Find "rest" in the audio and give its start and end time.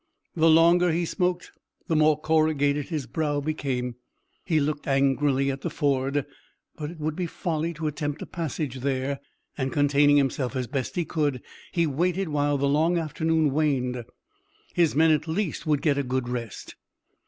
16.27-16.73